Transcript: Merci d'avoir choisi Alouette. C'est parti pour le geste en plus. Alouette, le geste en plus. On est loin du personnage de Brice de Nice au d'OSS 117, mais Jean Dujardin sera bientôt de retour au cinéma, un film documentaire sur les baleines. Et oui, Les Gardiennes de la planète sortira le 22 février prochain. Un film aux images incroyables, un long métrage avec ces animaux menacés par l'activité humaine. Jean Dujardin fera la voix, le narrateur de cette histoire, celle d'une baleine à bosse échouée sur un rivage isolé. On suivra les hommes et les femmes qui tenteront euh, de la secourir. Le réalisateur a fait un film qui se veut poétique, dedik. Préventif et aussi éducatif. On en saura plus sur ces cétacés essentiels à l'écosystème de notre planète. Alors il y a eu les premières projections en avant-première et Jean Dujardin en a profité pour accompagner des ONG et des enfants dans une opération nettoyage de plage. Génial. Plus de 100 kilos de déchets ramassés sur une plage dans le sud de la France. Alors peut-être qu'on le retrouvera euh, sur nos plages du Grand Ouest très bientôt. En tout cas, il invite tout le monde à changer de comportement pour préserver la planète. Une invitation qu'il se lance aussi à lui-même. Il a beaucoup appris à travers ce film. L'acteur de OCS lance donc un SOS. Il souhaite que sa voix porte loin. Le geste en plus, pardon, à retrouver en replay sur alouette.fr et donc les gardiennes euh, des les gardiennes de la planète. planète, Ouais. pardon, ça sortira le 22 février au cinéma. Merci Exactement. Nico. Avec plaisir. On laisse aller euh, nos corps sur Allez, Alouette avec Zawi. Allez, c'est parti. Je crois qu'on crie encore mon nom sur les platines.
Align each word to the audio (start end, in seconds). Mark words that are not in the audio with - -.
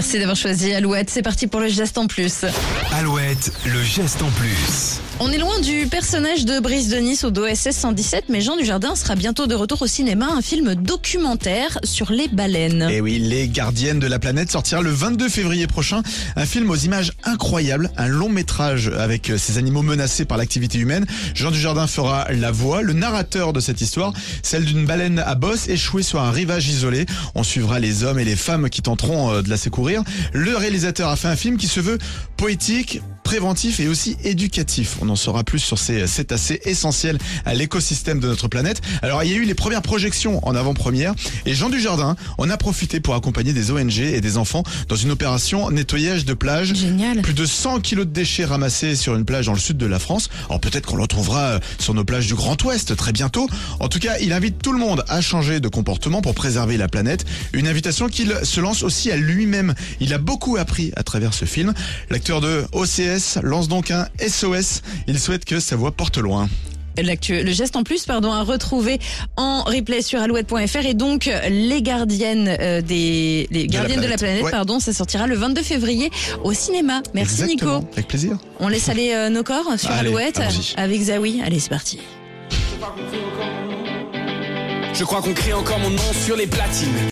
Merci 0.00 0.18
d'avoir 0.18 0.34
choisi 0.34 0.72
Alouette. 0.72 1.10
C'est 1.10 1.20
parti 1.20 1.46
pour 1.46 1.60
le 1.60 1.68
geste 1.68 1.98
en 1.98 2.06
plus. 2.06 2.46
Alouette, 2.92 3.52
le 3.66 3.82
geste 3.84 4.20
en 4.20 4.30
plus. 4.30 5.00
On 5.22 5.30
est 5.30 5.38
loin 5.38 5.60
du 5.60 5.86
personnage 5.86 6.46
de 6.46 6.60
Brice 6.60 6.88
de 6.88 6.96
Nice 6.96 7.24
au 7.24 7.30
d'OSS 7.30 7.72
117, 7.72 8.24
mais 8.30 8.40
Jean 8.40 8.56
Dujardin 8.56 8.96
sera 8.96 9.16
bientôt 9.16 9.46
de 9.46 9.54
retour 9.54 9.82
au 9.82 9.86
cinéma, 9.86 10.28
un 10.34 10.40
film 10.40 10.74
documentaire 10.74 11.78
sur 11.84 12.10
les 12.10 12.26
baleines. 12.26 12.88
Et 12.90 13.02
oui, 13.02 13.18
Les 13.18 13.46
Gardiennes 13.46 13.98
de 13.98 14.06
la 14.06 14.18
planète 14.18 14.50
sortira 14.50 14.80
le 14.80 14.90
22 14.90 15.28
février 15.28 15.66
prochain. 15.66 16.02
Un 16.36 16.46
film 16.46 16.70
aux 16.70 16.76
images 16.76 17.12
incroyables, 17.22 17.90
un 17.98 18.08
long 18.08 18.30
métrage 18.30 18.90
avec 18.98 19.30
ces 19.36 19.58
animaux 19.58 19.82
menacés 19.82 20.24
par 20.24 20.38
l'activité 20.38 20.78
humaine. 20.78 21.04
Jean 21.34 21.50
Dujardin 21.50 21.86
fera 21.86 22.32
la 22.32 22.50
voix, 22.50 22.80
le 22.80 22.94
narrateur 22.94 23.52
de 23.52 23.60
cette 23.60 23.82
histoire, 23.82 24.14
celle 24.42 24.64
d'une 24.64 24.86
baleine 24.86 25.18
à 25.18 25.34
bosse 25.34 25.68
échouée 25.68 26.02
sur 26.02 26.20
un 26.22 26.30
rivage 26.30 26.66
isolé. 26.68 27.04
On 27.34 27.42
suivra 27.42 27.78
les 27.78 28.04
hommes 28.04 28.18
et 28.18 28.24
les 28.24 28.36
femmes 28.36 28.70
qui 28.70 28.80
tenteront 28.80 29.32
euh, 29.32 29.42
de 29.42 29.50
la 29.50 29.58
secourir. 29.58 30.02
Le 30.32 30.56
réalisateur 30.56 31.10
a 31.10 31.16
fait 31.16 31.28
un 31.28 31.36
film 31.36 31.58
qui 31.58 31.68
se 31.68 31.80
veut 31.80 31.98
poétique, 32.38 32.79
dedik. 32.80 33.19
Préventif 33.30 33.78
et 33.78 33.86
aussi 33.86 34.16
éducatif. 34.24 34.96
On 35.02 35.08
en 35.08 35.14
saura 35.14 35.44
plus 35.44 35.60
sur 35.60 35.78
ces 35.78 36.08
cétacés 36.08 36.60
essentiels 36.64 37.16
à 37.44 37.54
l'écosystème 37.54 38.18
de 38.18 38.26
notre 38.26 38.48
planète. 38.48 38.80
Alors 39.02 39.22
il 39.22 39.30
y 39.30 39.34
a 39.34 39.36
eu 39.36 39.44
les 39.44 39.54
premières 39.54 39.82
projections 39.82 40.44
en 40.44 40.56
avant-première 40.56 41.14
et 41.46 41.54
Jean 41.54 41.70
Dujardin 41.70 42.16
en 42.38 42.50
a 42.50 42.56
profité 42.56 42.98
pour 42.98 43.14
accompagner 43.14 43.52
des 43.52 43.70
ONG 43.70 44.00
et 44.00 44.20
des 44.20 44.36
enfants 44.36 44.64
dans 44.88 44.96
une 44.96 45.12
opération 45.12 45.70
nettoyage 45.70 46.24
de 46.24 46.34
plage. 46.34 46.74
Génial. 46.74 47.22
Plus 47.22 47.34
de 47.34 47.46
100 47.46 47.78
kilos 47.78 48.04
de 48.04 48.10
déchets 48.10 48.46
ramassés 48.46 48.96
sur 48.96 49.14
une 49.14 49.24
plage 49.24 49.46
dans 49.46 49.52
le 49.52 49.60
sud 49.60 49.76
de 49.76 49.86
la 49.86 50.00
France. 50.00 50.28
Alors 50.48 50.58
peut-être 50.58 50.86
qu'on 50.86 50.96
le 50.96 51.02
retrouvera 51.02 51.40
euh, 51.40 51.58
sur 51.78 51.94
nos 51.94 52.02
plages 52.02 52.26
du 52.26 52.34
Grand 52.34 52.60
Ouest 52.64 52.96
très 52.96 53.12
bientôt. 53.12 53.48
En 53.78 53.86
tout 53.86 54.00
cas, 54.00 54.18
il 54.20 54.32
invite 54.32 54.60
tout 54.60 54.72
le 54.72 54.80
monde 54.80 55.04
à 55.06 55.20
changer 55.20 55.60
de 55.60 55.68
comportement 55.68 56.20
pour 56.20 56.34
préserver 56.34 56.76
la 56.76 56.88
planète. 56.88 57.24
Une 57.52 57.68
invitation 57.68 58.08
qu'il 58.08 58.34
se 58.42 58.60
lance 58.60 58.82
aussi 58.82 59.12
à 59.12 59.16
lui-même. 59.16 59.74
Il 60.00 60.12
a 60.14 60.18
beaucoup 60.18 60.56
appris 60.56 60.90
à 60.96 61.04
travers 61.04 61.32
ce 61.32 61.44
film. 61.44 61.74
L'acteur 62.10 62.40
de 62.40 62.64
OCS 62.72 63.19
lance 63.42 63.68
donc 63.68 63.90
un 63.90 64.06
SOS. 64.26 64.82
Il 65.06 65.18
souhaite 65.18 65.44
que 65.44 65.60
sa 65.60 65.76
voix 65.76 65.92
porte 65.92 66.18
loin. 66.18 66.48
Le 66.98 67.52
geste 67.52 67.76
en 67.76 67.82
plus, 67.82 68.04
pardon, 68.04 68.30
à 68.32 68.42
retrouver 68.42 68.98
en 69.36 69.62
replay 69.62 70.02
sur 70.02 70.20
alouette.fr 70.20 70.84
et 70.84 70.92
donc 70.92 71.30
les 71.48 71.80
gardiennes 71.80 72.54
euh, 72.60 72.82
des 72.82 73.46
les 73.50 73.66
gardiennes 73.68 74.00
de 74.02 74.06
la 74.06 74.16
planète. 74.16 74.18
planète, 74.18 74.44
Ouais. 74.44 74.50
pardon, 74.50 74.80
ça 74.80 74.92
sortira 74.92 75.26
le 75.26 75.34
22 75.36 75.62
février 75.62 76.10
au 76.44 76.52
cinéma. 76.52 77.00
Merci 77.14 77.42
Exactement. 77.44 77.78
Nico. 77.78 77.88
Avec 77.92 78.08
plaisir. 78.08 78.36
On 78.58 78.68
laisse 78.68 78.88
aller 78.90 79.12
euh, 79.14 79.30
nos 79.30 79.42
corps 79.44 79.78
sur 79.78 79.90
Allez, 79.90 80.08
Alouette 80.08 80.40
avec 80.76 81.00
Zawi. 81.00 81.40
Allez, 81.42 81.60
c'est 81.60 81.70
parti. 81.70 82.00
Je 84.92 85.04
crois 85.04 85.22
qu'on 85.22 85.32
crie 85.32 85.54
encore 85.54 85.78
mon 85.78 85.90
nom 85.90 86.12
sur 86.26 86.36
les 86.36 86.46
platines. 86.46 86.88